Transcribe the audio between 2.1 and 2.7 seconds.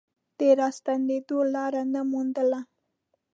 موندله.